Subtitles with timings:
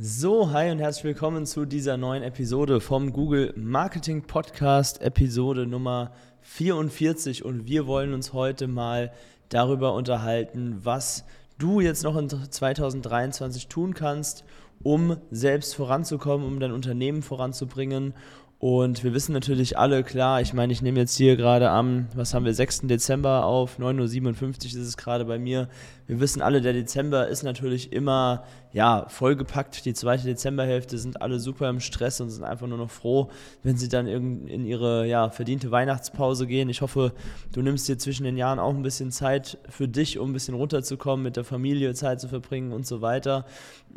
[0.00, 6.12] So, hi und herzlich willkommen zu dieser neuen Episode vom Google Marketing Podcast, Episode Nummer
[6.42, 7.44] 44.
[7.44, 9.10] Und wir wollen uns heute mal
[9.48, 11.24] darüber unterhalten, was
[11.58, 14.44] du jetzt noch in 2023 tun kannst,
[14.84, 18.14] um selbst voranzukommen, um dein Unternehmen voranzubringen
[18.60, 22.34] und wir wissen natürlich alle, klar, ich meine, ich nehme jetzt hier gerade am, was
[22.34, 22.88] haben wir, 6.
[22.88, 25.68] Dezember auf, 9.57 Uhr ist es gerade bei mir.
[26.08, 29.84] Wir wissen alle, der Dezember ist natürlich immer, ja, vollgepackt.
[29.84, 33.30] Die zweite Dezemberhälfte sind alle super im Stress und sind einfach nur noch froh,
[33.62, 36.68] wenn sie dann in ihre, ja, verdiente Weihnachtspause gehen.
[36.68, 37.12] Ich hoffe,
[37.52, 40.54] du nimmst dir zwischen den Jahren auch ein bisschen Zeit für dich, um ein bisschen
[40.54, 43.46] runterzukommen, mit der Familie Zeit zu verbringen und so weiter.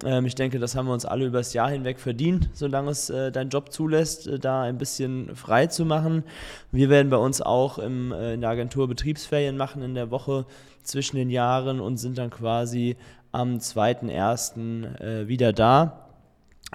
[0.06, 3.32] Ähm, ich denke, das haben wir uns alle übers Jahr hinweg verdient, solange es äh,
[3.32, 6.24] dein Job zulässt, äh, da ein bisschen frei zu machen.
[6.72, 10.46] Wir werden bei uns auch im, äh, in der Agentur Betriebsferien machen in der Woche
[10.84, 12.98] zwischen den Jahren und sind dann quasi
[13.32, 15.00] am 2.1.
[15.00, 16.08] Äh, wieder da.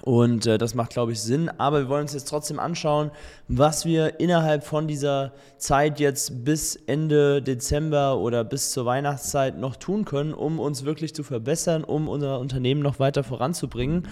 [0.03, 1.51] Und äh, das macht, glaube ich, Sinn.
[1.59, 3.11] Aber wir wollen uns jetzt trotzdem anschauen,
[3.49, 9.77] was wir innerhalb von dieser Zeit jetzt bis Ende Dezember oder bis zur Weihnachtszeit noch
[9.77, 14.07] tun können, um uns wirklich zu verbessern, um unser Unternehmen noch weiter voranzubringen.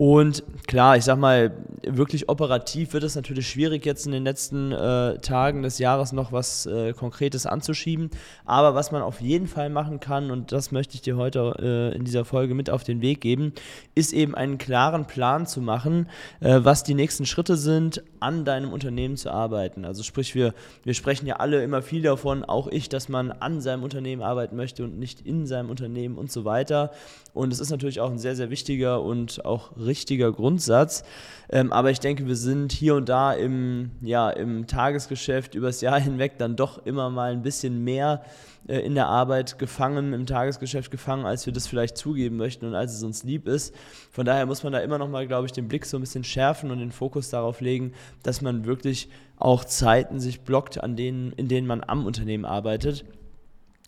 [0.00, 4.72] Und klar, ich sag mal, wirklich operativ wird es natürlich schwierig, jetzt in den letzten
[4.72, 8.08] äh, Tagen des Jahres noch was äh, Konkretes anzuschieben.
[8.46, 11.94] Aber was man auf jeden Fall machen kann, und das möchte ich dir heute äh,
[11.94, 13.52] in dieser Folge mit auf den Weg geben,
[13.94, 16.08] ist eben einen klaren Plan zu machen,
[16.40, 19.84] äh, was die nächsten Schritte sind, an deinem Unternehmen zu arbeiten.
[19.84, 23.60] Also sprich, wir, wir sprechen ja alle immer viel davon, auch ich, dass man an
[23.60, 26.90] seinem Unternehmen arbeiten möchte und nicht in seinem Unternehmen und so weiter.
[27.32, 31.04] Und es ist natürlich auch ein sehr, sehr wichtiger und auch richtiger Grundsatz.
[31.48, 36.00] Ähm, aber ich denke, wir sind hier und da im, ja, im Tagesgeschäft übers Jahr
[36.00, 38.22] hinweg dann doch immer mal ein bisschen mehr
[38.68, 42.74] äh, in der Arbeit gefangen, im Tagesgeschäft gefangen, als wir das vielleicht zugeben möchten und
[42.74, 43.74] als es uns lieb ist.
[44.10, 46.24] Von daher muss man da immer noch mal, glaube ich, den Blick so ein bisschen
[46.24, 47.92] schärfen und den Fokus darauf legen,
[48.22, 53.04] dass man wirklich auch Zeiten sich blockt, an denen, in denen man am Unternehmen arbeitet.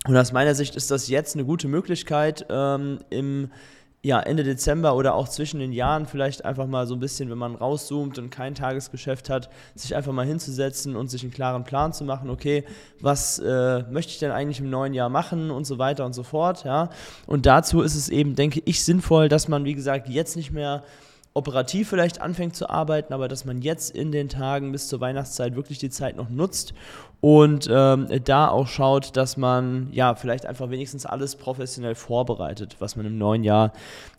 [0.07, 3.51] Und aus meiner Sicht ist das jetzt eine gute Möglichkeit, ähm, im
[4.05, 7.39] ja, Ende Dezember oder auch zwischen den Jahren vielleicht einfach mal so ein bisschen, wenn
[7.39, 11.93] man rauszoomt und kein Tagesgeschäft hat, sich einfach mal hinzusetzen und sich einen klaren Plan
[11.93, 12.65] zu machen, okay,
[13.01, 16.25] was äh, möchte ich denn eigentlich im neuen Jahr machen und so weiter und so
[16.25, 16.91] fort, ja.
[17.29, 20.83] Und dazu ist es eben, denke ich, sinnvoll, dass man, wie gesagt, jetzt nicht mehr
[21.34, 25.56] operativ vielleicht anfängt zu arbeiten, aber dass man jetzt in den Tagen bis zur Weihnachtszeit
[25.56, 26.75] wirklich die Zeit noch nutzt
[27.20, 32.97] und ähm, da auch schaut, dass man ja vielleicht einfach wenigstens alles professionell vorbereitet, was
[32.97, 33.72] man im neuen Jahr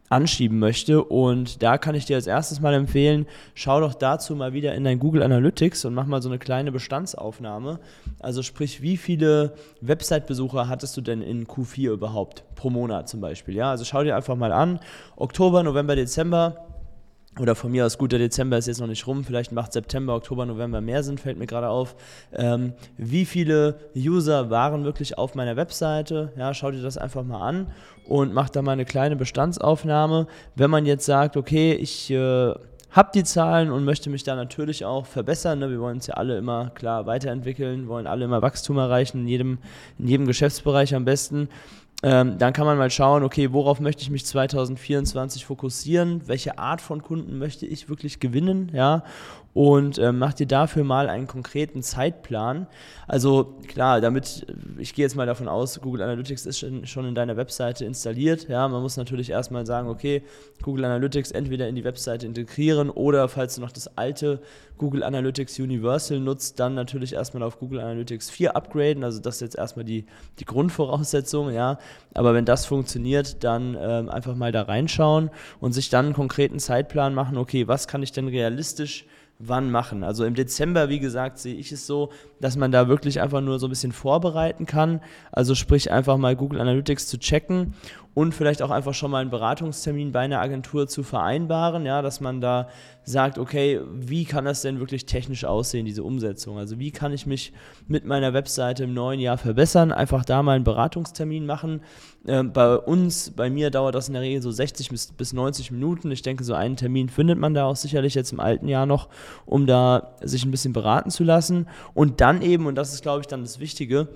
[0.10, 1.04] anschieben möchte.
[1.04, 3.26] Und da kann ich dir als erstes mal empfehlen,
[3.56, 6.72] schau doch dazu mal wieder in dein Google Analytics und mach mal so eine kleine
[6.72, 7.80] Bestandsaufnahme.
[8.20, 13.56] Also sprich, wie viele Website-Besucher hattest du denn in Q4 überhaupt pro Monat zum Beispiel?
[13.56, 14.80] Ja, also schau dir einfach mal an.
[15.16, 16.73] Oktober, November, Dezember
[17.40, 20.16] oder von mir aus, gut, der Dezember ist jetzt noch nicht rum, vielleicht macht September,
[20.16, 21.96] Oktober, November mehr Sinn, fällt mir gerade auf.
[22.32, 26.32] Ähm, wie viele User waren wirklich auf meiner Webseite?
[26.38, 27.72] Ja, schau dir das einfach mal an
[28.08, 30.28] und mach da mal eine kleine Bestandsaufnahme.
[30.56, 32.54] Wenn man jetzt sagt, okay, ich äh,
[32.94, 35.60] habe die Zahlen und möchte mich da natürlich auch verbessern.
[35.60, 35.70] Ne?
[35.72, 39.58] Wir wollen uns ja alle immer klar weiterentwickeln, wollen alle immer Wachstum erreichen, in jedem,
[39.98, 41.50] in jedem Geschäftsbereich am besten
[42.04, 46.28] ähm, dann kann man mal schauen, okay, worauf möchte ich mich 2024 fokussieren?
[46.28, 48.72] Welche Art von Kunden möchte ich wirklich gewinnen?
[48.74, 49.04] Ja,
[49.54, 52.68] und äh, mach dir dafür mal einen konkreten Zeitplan.
[53.08, 54.48] Also klar, damit,
[54.80, 58.50] ich gehe jetzt mal davon aus, Google Analytics ist schon, schon in deiner Webseite installiert.
[58.50, 60.24] Ja, man muss natürlich erstmal sagen, okay,
[60.64, 64.42] Google Analytics entweder in die Webseite integrieren oder falls du noch das alte
[64.80, 69.04] Google Analytics Universal nutzt, dann natürlich erstmal auf Google Analytics 4 upgraden.
[69.04, 70.06] Also das ist jetzt erstmal die,
[70.40, 71.78] die Grundvoraussetzung, ja.
[72.16, 75.30] Aber wenn das funktioniert, dann ähm, einfach mal da reinschauen
[75.60, 79.06] und sich dann einen konkreten Zeitplan machen, okay, was kann ich denn realistisch
[79.40, 80.04] wann machen.
[80.04, 83.60] Also im Dezember, wie gesagt, sehe ich es so, dass man da wirklich einfach nur
[83.60, 85.02] so ein bisschen vorbereiten kann.
[85.32, 87.74] Also sprich einfach mal Google Analytics zu checken
[88.14, 92.22] und vielleicht auch einfach schon mal einen Beratungstermin bei einer Agentur zu vereinbaren, ja, dass
[92.22, 92.68] man da
[93.04, 96.58] sagt, okay, wie kann das denn wirklich technisch aussehen, diese Umsetzung?
[96.58, 97.52] Also wie kann ich mich
[97.88, 99.92] mit meiner Webseite im neuen Jahr verbessern?
[99.92, 101.82] Einfach da mal einen Beratungstermin machen.
[102.26, 105.72] Ähm, bei uns, bei mir dauert das in der Regel so 60 bis, bis 90
[105.72, 106.12] Minuten.
[106.12, 109.10] Ich denke, so einen Termin findet man da auch sicherlich jetzt im alten Jahr noch,
[109.46, 111.68] um da sich ein bisschen beraten zu lassen.
[111.94, 114.08] Und dann eben, und das ist, glaube ich, dann das Wichtige,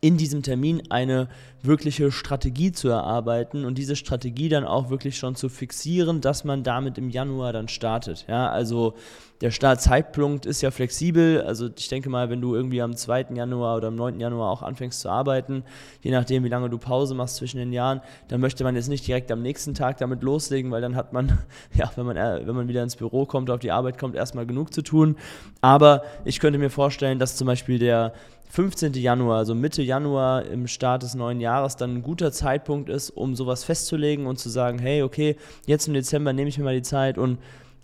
[0.00, 1.28] in diesem Termin eine
[1.62, 6.62] wirkliche Strategie zu erarbeiten und diese Strategie dann auch wirklich schon zu fixieren, dass man
[6.62, 8.24] damit im Januar dann startet.
[8.28, 8.94] Ja, also
[9.40, 11.42] der Startzeitpunkt ist ja flexibel.
[11.42, 13.26] Also ich denke mal, wenn du irgendwie am 2.
[13.34, 14.20] Januar oder am 9.
[14.20, 15.64] Januar auch anfängst zu arbeiten,
[16.02, 19.06] je nachdem, wie lange du Pause machst zwischen den Jahren, dann möchte man jetzt nicht
[19.06, 21.38] direkt am nächsten Tag damit loslegen, weil dann hat man,
[21.74, 24.46] ja, wenn man, äh, wenn man wieder ins Büro kommt, auf die Arbeit kommt, erstmal
[24.46, 25.16] genug zu tun.
[25.60, 28.12] Aber ich könnte mir vorstellen, dass zum Beispiel der
[28.50, 28.94] 15.
[28.94, 33.34] Januar, also Mitte Januar im Start des neuen Jahres, dann ein guter Zeitpunkt ist, um
[33.34, 35.36] sowas festzulegen und zu sagen, hey, okay,
[35.66, 37.38] jetzt im Dezember nehme ich mir mal die Zeit und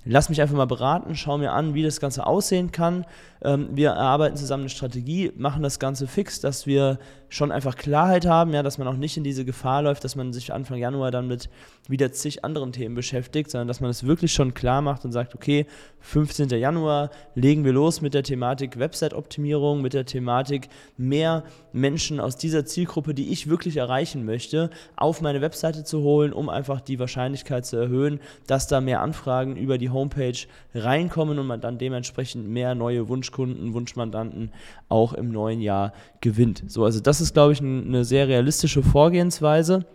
[0.04, 3.04] lass mich einfach mal beraten, schau mir an, wie das Ganze aussehen kann.
[3.42, 8.26] Ähm, wir erarbeiten zusammen eine Strategie, machen das Ganze fix, dass wir schon einfach Klarheit
[8.26, 11.10] haben, ja, dass man auch nicht in diese Gefahr läuft, dass man sich Anfang Januar
[11.10, 11.48] dann mit
[11.88, 15.34] wieder zig anderen Themen beschäftigt, sondern dass man es wirklich schon klar macht und sagt,
[15.34, 15.66] okay,
[16.00, 16.48] 15.
[16.50, 22.64] Januar legen wir los mit der Thematik Website-Optimierung, mit der Thematik mehr Menschen aus dieser
[22.64, 27.66] Zielgruppe, die ich wirklich erreichen möchte, auf meine Webseite zu holen, um einfach die Wahrscheinlichkeit
[27.66, 30.38] zu erhöhen, dass da mehr Anfragen über die Homepage
[30.74, 34.52] reinkommen und man dann dementsprechend mehr neue Wunschkunden, Wunschmandanten
[34.88, 36.64] auch im neuen Jahr gewinnt.
[36.66, 39.86] So, also das ist, glaube ich, eine sehr realistische Vorgehensweise.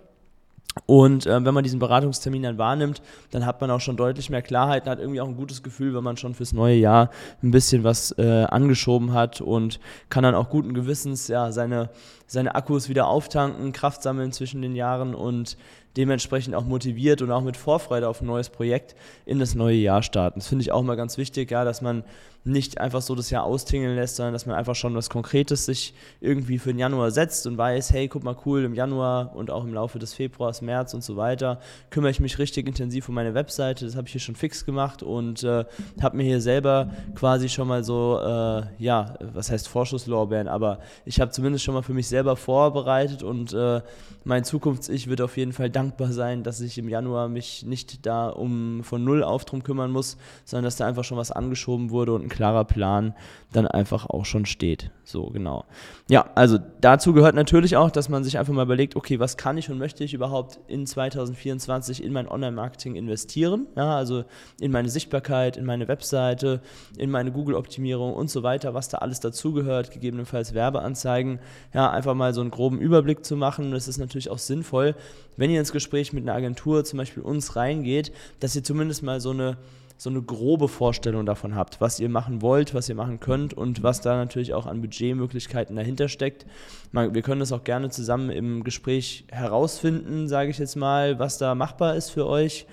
[0.86, 3.02] Und äh, wenn man diesen Beratungstermin dann wahrnimmt,
[3.32, 5.96] dann hat man auch schon deutlich mehr Klarheit und hat irgendwie auch ein gutes Gefühl,
[5.96, 7.10] wenn man schon fürs neue Jahr
[7.42, 9.80] ein bisschen was äh, angeschoben hat und
[10.10, 11.90] kann dann auch guten Gewissens ja, seine,
[12.28, 15.58] seine Akkus wieder auftanken, Kraft sammeln zwischen den Jahren und
[16.00, 20.02] dementsprechend auch motiviert und auch mit Vorfreude auf ein neues Projekt in das neue Jahr
[20.02, 20.40] starten.
[20.40, 22.06] Das finde ich auch mal ganz wichtig, ja, dass man
[22.46, 25.94] nicht einfach so das Jahr austingeln lässt, sondern dass man einfach schon was Konkretes sich
[26.22, 29.66] irgendwie für den Januar setzt und weiß, hey, guck mal cool, im Januar und auch
[29.66, 31.60] im Laufe des Februars, März und so weiter
[31.90, 33.86] kümmere ich mich richtig intensiv um meine Webseite.
[33.86, 35.66] Das habe ich hier schon fix gemacht und äh,
[36.02, 41.20] habe mir hier selber quasi schon mal so, äh, ja, was heißt Vorschusslorbeeren, aber ich
[41.20, 43.82] habe zumindest schon mal für mich selber vorbereitet und äh,
[44.24, 48.30] mein Zukunfts-Ich wird auf jeden Fall dankbar sein, dass ich im Januar mich nicht da
[48.30, 52.14] um von Null auf drum kümmern muss, sondern dass da einfach schon was angeschoben wurde
[52.14, 53.14] und ein klarer Plan
[53.52, 54.92] dann einfach auch schon steht.
[55.04, 55.66] So, genau.
[56.08, 59.58] Ja, also dazu gehört natürlich auch, dass man sich einfach mal überlegt, okay, was kann
[59.58, 63.66] ich und möchte ich überhaupt in 2024 in mein Online-Marketing investieren?
[63.76, 64.24] Ja, also
[64.62, 66.62] in meine Sichtbarkeit, in meine Webseite,
[66.98, 71.40] in meine Google-Optimierung und so weiter, was da alles dazugehört, gegebenenfalls Werbeanzeigen.
[71.74, 73.72] Ja, einfach mal so einen groben Überblick zu machen.
[73.72, 74.96] Das ist natürlich auch sinnvoll,
[75.38, 79.22] wenn ihr ins Gespräch mit einer Agentur, zum Beispiel uns, reingeht, dass ihr zumindest mal
[79.22, 79.58] so eine
[80.00, 83.84] so eine grobe Vorstellung davon habt, was ihr machen wollt, was ihr machen könnt und
[83.84, 86.46] was da natürlich auch an Budgetmöglichkeiten dahinter steckt.
[86.94, 91.54] Wir können das auch gerne zusammen im Gespräch herausfinden, sage ich jetzt mal, was da
[91.54, 92.66] machbar ist für euch.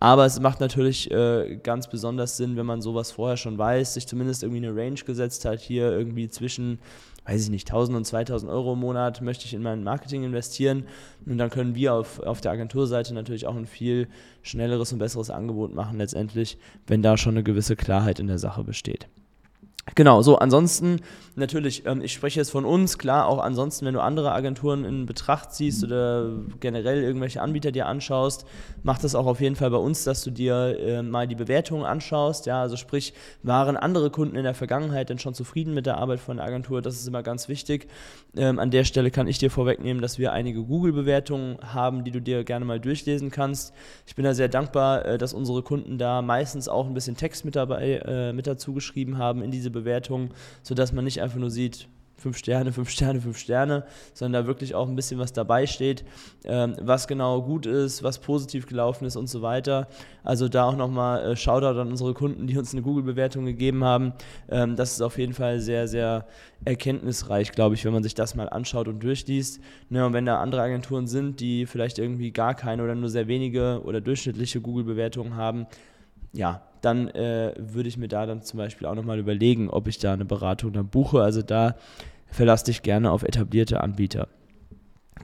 [0.00, 4.08] Aber es macht natürlich äh, ganz besonders Sinn, wenn man sowas vorher schon weiß, sich
[4.08, 6.80] zumindest irgendwie eine Range gesetzt hat, hier irgendwie zwischen
[7.24, 10.84] weiß ich nicht, 1000 und 2000 Euro im Monat möchte ich in mein Marketing investieren.
[11.26, 14.08] Und dann können wir auf, auf der Agenturseite natürlich auch ein viel
[14.42, 18.64] schnelleres und besseres Angebot machen, letztendlich, wenn da schon eine gewisse Klarheit in der Sache
[18.64, 19.08] besteht.
[19.96, 21.00] Genau, so ansonsten
[21.34, 25.06] natürlich, ähm, ich spreche jetzt von uns, klar, auch ansonsten, wenn du andere Agenturen in
[25.06, 26.30] Betracht ziehst oder
[26.60, 28.46] generell irgendwelche Anbieter dir anschaust,
[28.84, 31.84] mach das auch auf jeden Fall bei uns, dass du dir äh, mal die Bewertungen
[31.84, 35.98] anschaust, ja, also sprich, waren andere Kunden in der Vergangenheit denn schon zufrieden mit der
[35.98, 37.88] Arbeit von der Agentur, das ist immer ganz wichtig.
[38.36, 42.20] Ähm, an der Stelle kann ich dir vorwegnehmen, dass wir einige Google-Bewertungen haben, die du
[42.20, 43.74] dir gerne mal durchlesen kannst.
[44.06, 47.44] Ich bin da sehr dankbar, äh, dass unsere Kunden da meistens auch ein bisschen Text
[47.44, 50.30] mit dabei, äh, mit dazu geschrieben haben in diese Bewertung,
[50.62, 51.88] sodass man nicht einfach nur sieht,
[52.22, 56.04] fünf Sterne, fünf Sterne, fünf Sterne, sondern da wirklich auch ein bisschen was dabei steht,
[56.44, 59.88] ähm, was genau gut ist, was positiv gelaufen ist und so weiter.
[60.22, 64.12] Also da auch nochmal äh, Shoutout an unsere Kunden, die uns eine Google-Bewertung gegeben haben.
[64.48, 66.26] Ähm, das ist auf jeden Fall sehr, sehr
[66.64, 69.60] erkenntnisreich, glaube ich, wenn man sich das mal anschaut und durchliest.
[69.90, 73.26] Ne, und wenn da andere Agenturen sind, die vielleicht irgendwie gar keine oder nur sehr
[73.26, 75.66] wenige oder durchschnittliche Google-Bewertungen haben,
[76.32, 79.98] ja, dann äh, würde ich mir da dann zum Beispiel auch nochmal überlegen, ob ich
[79.98, 81.22] da eine Beratung dann buche.
[81.22, 81.76] Also da
[82.26, 84.28] verlass dich gerne auf etablierte Anbieter.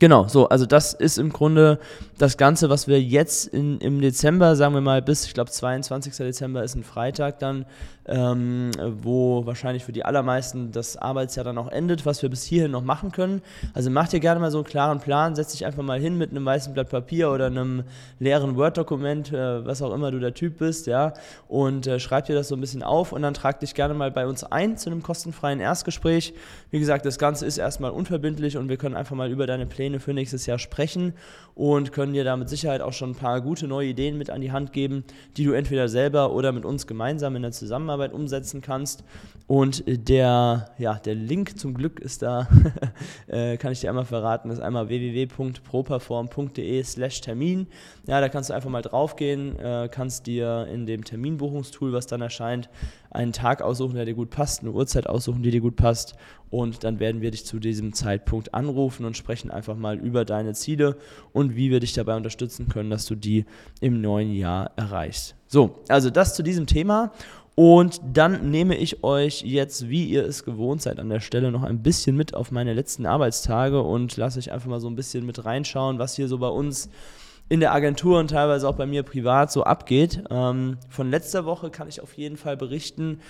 [0.01, 1.81] Genau, so, also das ist im Grunde
[2.19, 6.15] das Ganze, was wir jetzt in, im Dezember, sagen wir mal bis, ich glaube 22.
[6.17, 7.65] Dezember ist ein Freitag dann,
[8.07, 8.71] ähm,
[9.03, 12.83] wo wahrscheinlich für die allermeisten das Arbeitsjahr dann auch endet, was wir bis hierhin noch
[12.83, 13.43] machen können.
[13.75, 16.31] Also mach dir gerne mal so einen klaren Plan, setz dich einfach mal hin mit
[16.31, 17.85] einem weißen Blatt Papier oder einem
[18.19, 21.13] leeren Word-Dokument, äh, was auch immer du der Typ bist, ja,
[21.49, 24.11] und äh, schreib dir das so ein bisschen auf und dann trag dich gerne mal
[24.11, 26.35] bei uns ein zu einem kostenfreien Erstgespräch.
[26.71, 29.88] Wie gesagt, das Ganze ist erstmal unverbindlich und wir können einfach mal über deine Pläne
[29.99, 31.15] für nächstes Jahr sprechen
[31.55, 34.41] und können dir da mit Sicherheit auch schon ein paar gute neue Ideen mit an
[34.41, 35.03] die Hand geben,
[35.37, 39.03] die du entweder selber oder mit uns gemeinsam in der Zusammenarbeit umsetzen kannst.
[39.49, 42.47] Und der, ja, der Link zum Glück ist da,
[43.27, 47.67] äh, kann ich dir einmal verraten, ist einmal www.properform.de slash Termin.
[48.07, 52.21] Ja, da kannst du einfach mal draufgehen, äh, kannst dir in dem Terminbuchungstool, was dann
[52.21, 52.69] erscheint,
[53.11, 56.15] einen Tag aussuchen, der dir gut passt, eine Uhrzeit aussuchen, die dir gut passt
[56.51, 60.55] und dann werden wir dich zu diesem Zeitpunkt anrufen und sprechen einfach mal über deine
[60.55, 60.97] Ziele
[61.33, 63.45] und wie wir dich dabei unterstützen können, dass du die
[63.81, 65.35] im neuen Jahr erreichst.
[65.47, 67.13] So, also das zu diesem Thema
[67.59, 71.65] und dann nehme ich euch jetzt, wie ihr es gewohnt seid, an der Stelle noch
[71.65, 75.27] ein bisschen mit auf meine letzten Arbeitstage und lasse euch einfach mal so ein bisschen
[75.27, 76.89] mit reinschauen, was hier so bei uns
[77.49, 80.23] in der Agentur und teilweise auch bei mir privat so abgeht.
[80.31, 83.21] Ähm, von letzter Woche kann ich auf jeden Fall berichten,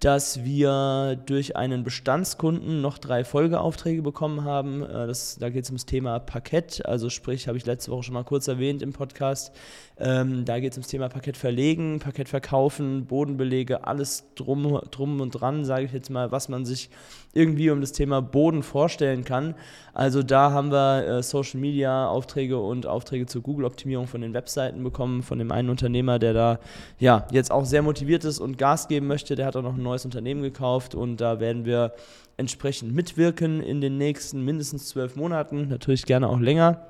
[0.00, 4.82] dass wir durch einen Bestandskunden noch drei Folgeaufträge bekommen haben.
[4.82, 8.14] Äh, das, da geht es ums Thema Parkett, also sprich, habe ich letzte Woche schon
[8.14, 9.52] mal kurz erwähnt im Podcast.
[9.96, 15.32] Ähm, da geht es ums Thema Parkett verlegen, Parkett verkaufen, Bodenbelege, alles drum, drum und
[15.32, 16.90] dran, sage ich jetzt mal, was man sich
[17.32, 19.54] irgendwie um das Thema Boden vorstellen kann.
[19.94, 24.82] Also da haben wir äh, Social Media Aufträge und Aufträge zur Google-Optimierung von den Webseiten
[24.82, 26.58] bekommen, von dem einen Unternehmer, der da
[26.98, 29.34] ja jetzt auch sehr motiviert ist und Gas geben möchte.
[29.34, 31.92] Der hat auch noch ein neues Unternehmen gekauft und da werden wir
[32.36, 36.86] entsprechend mitwirken in den nächsten mindestens zwölf Monaten, natürlich gerne auch länger.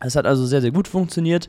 [0.00, 1.48] Es hat also sehr, sehr gut funktioniert.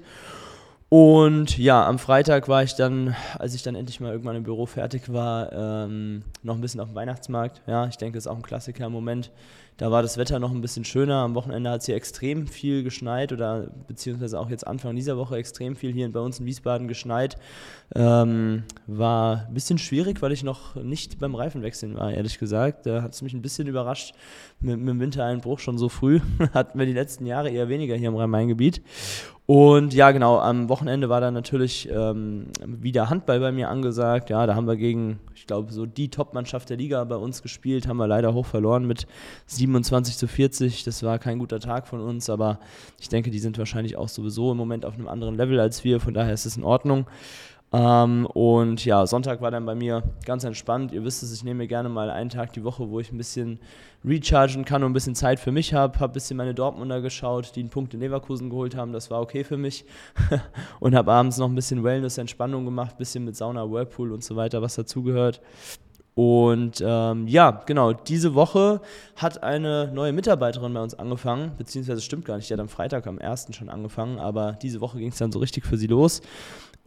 [0.89, 4.65] Und ja, am Freitag war ich dann, als ich dann endlich mal irgendwann im Büro
[4.65, 7.63] fertig war, ähm, noch ein bisschen auf dem Weihnachtsmarkt.
[7.65, 9.31] Ja, ich denke, das ist auch ein Klassiker im Moment.
[9.77, 11.15] Da war das Wetter noch ein bisschen schöner.
[11.15, 15.35] Am Wochenende hat es hier extrem viel geschneit oder beziehungsweise auch jetzt Anfang dieser Woche
[15.35, 17.35] extrem viel hier bei uns in Wiesbaden geschneit.
[17.93, 22.85] Ähm, war ein bisschen schwierig, weil ich noch nicht beim Reifenwechseln war, ehrlich gesagt.
[22.85, 24.15] Da hat es mich ein bisschen überrascht
[24.61, 26.21] mit, mit dem Wintereinbruch schon so früh.
[26.53, 28.81] Hatten wir die letzten Jahre eher weniger hier im Rhein-Main-Gebiet.
[29.47, 34.31] Und ja, genau, am Wochenende war dann natürlich ähm, wieder Handball bei mir angesagt.
[34.31, 37.87] Ja, da haben wir gegen, ich glaube, so die Top-Mannschaft der Liga bei uns gespielt,
[37.87, 39.05] haben wir leider hoch verloren mit
[39.65, 40.83] 27 zu 40.
[40.83, 42.59] Das war kein guter Tag von uns, aber
[42.99, 45.99] ich denke, die sind wahrscheinlich auch sowieso im Moment auf einem anderen Level als wir,
[45.99, 47.05] von daher ist es in Ordnung.
[47.73, 50.93] Ähm, und ja, Sonntag war dann bei mir ganz entspannt.
[50.93, 53.17] Ihr wisst es, ich nehme mir gerne mal einen Tag die Woche, wo ich ein
[53.17, 53.59] bisschen
[54.05, 55.99] rechargen kann und ein bisschen Zeit für mich habe.
[55.99, 58.93] Habe ein bisschen meine Dortmunder geschaut, die einen Punkt in Leverkusen geholt haben.
[58.93, 59.83] Das war okay für mich.
[60.79, 64.23] und habe abends noch ein bisschen Wellness, Entspannung gemacht, ein bisschen mit Sauna, Whirlpool und
[64.23, 65.41] so weiter, was dazugehört.
[66.15, 68.79] Und ähm, ja, genau, diese Woche
[69.17, 73.05] hat eine neue Mitarbeiterin bei uns angefangen, beziehungsweise stimmt gar nicht, die hat am Freitag,
[73.05, 73.47] am 1.
[73.51, 76.21] schon angefangen, aber diese Woche ging es dann so richtig für sie los.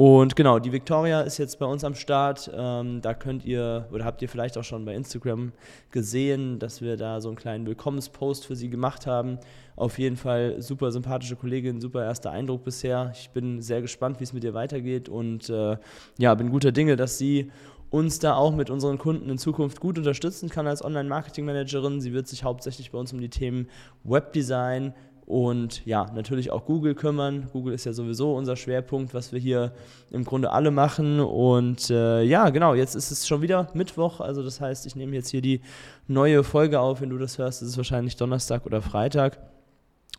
[0.00, 2.49] Und genau, die Victoria ist jetzt bei uns am Start.
[2.54, 5.50] Ähm, da könnt ihr, oder habt ihr vielleicht auch schon bei Instagram
[5.90, 9.38] gesehen, dass wir da so einen kleinen Willkommenspost für sie gemacht haben.
[9.75, 13.11] Auf jeden Fall super sympathische Kollegin, super erster Eindruck bisher.
[13.12, 15.76] Ich bin sehr gespannt, wie es mit ihr weitergeht und äh,
[16.16, 17.50] ja, bin guter Dinge, dass sie
[17.90, 22.00] uns da auch mit unseren Kunden in Zukunft gut unterstützen kann als Online-Marketing-Managerin.
[22.00, 23.68] Sie wird sich hauptsächlich bei uns um die Themen
[24.04, 24.95] Webdesign,
[25.28, 27.49] und ja, natürlich auch Google kümmern.
[27.52, 29.73] Google ist ja sowieso unser Schwerpunkt, was wir hier
[30.11, 31.21] im Grunde alle machen.
[31.21, 34.21] Und äh, ja, genau, jetzt ist es schon wieder Mittwoch.
[34.21, 35.61] Also das heißt, ich nehme jetzt hier die
[36.07, 37.02] neue Folge auf.
[37.02, 39.38] Wenn du das hörst, ist es wahrscheinlich Donnerstag oder Freitag.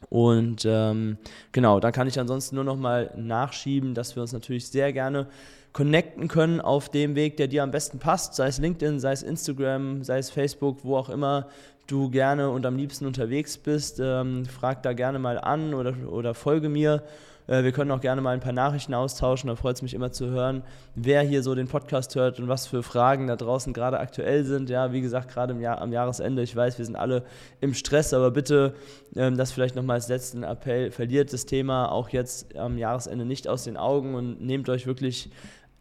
[0.10, 1.18] Und ähm,
[1.52, 5.28] genau, da kann ich ansonsten nur noch mal nachschieben, dass wir uns natürlich sehr gerne
[5.72, 9.22] connecten können auf dem Weg, der dir am besten passt, sei es LinkedIn, sei es
[9.22, 11.48] Instagram, sei es Facebook, wo auch immer
[11.86, 16.34] du gerne und am liebsten unterwegs bist, ähm, frag da gerne mal an oder, oder
[16.34, 17.04] folge mir.
[17.50, 19.48] Äh, wir können auch gerne mal ein paar Nachrichten austauschen.
[19.48, 20.64] Da freut es mich immer zu hören,
[20.96, 24.70] wer hier so den Podcast hört und was für Fragen da draußen gerade aktuell sind.
[24.70, 26.44] Ja, wie gesagt, gerade Jahr, am Jahresende.
[26.44, 27.24] Ich weiß, wir sind alle
[27.60, 28.76] im Stress, aber bitte,
[29.16, 33.48] ähm, das vielleicht nochmal als letzten Appell, verliert das Thema auch jetzt am Jahresende nicht
[33.48, 35.32] aus den Augen und nehmt euch wirklich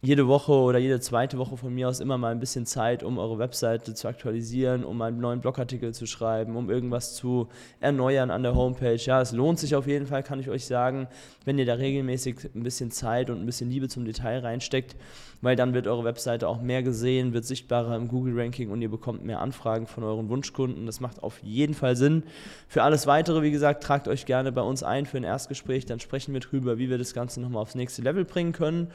[0.01, 3.17] jede Woche oder jede zweite Woche von mir aus immer mal ein bisschen Zeit, um
[3.17, 7.49] eure Webseite zu aktualisieren, um einen neuen Blogartikel zu schreiben, um irgendwas zu
[7.81, 8.95] erneuern an der Homepage.
[8.95, 11.07] Ja, es lohnt sich auf jeden Fall, kann ich euch sagen,
[11.43, 14.95] wenn ihr da regelmäßig ein bisschen Zeit und ein bisschen Liebe zum Detail reinsteckt,
[15.41, 19.25] weil dann wird eure Webseite auch mehr gesehen, wird sichtbarer im Google-Ranking und ihr bekommt
[19.25, 20.85] mehr Anfragen von euren Wunschkunden.
[20.85, 22.23] Das macht auf jeden Fall Sinn.
[22.69, 25.99] Für alles Weitere, wie gesagt, tragt euch gerne bei uns ein für ein Erstgespräch, dann
[25.99, 28.87] sprechen wir drüber, wie wir das Ganze nochmal aufs nächste Level bringen können.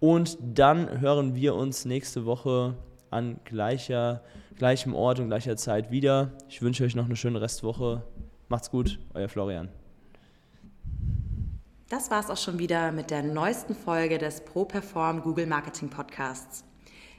[0.00, 2.76] Und dann hören wir uns nächste Woche
[3.10, 4.22] an gleicher,
[4.56, 6.32] gleichem Ort und gleicher Zeit wieder.
[6.48, 8.02] Ich wünsche euch noch eine schöne Restwoche.
[8.48, 9.68] Macht's gut, euer Florian.
[11.90, 16.64] Das war's auch schon wieder mit der neuesten Folge des ProPerform Google Marketing Podcasts.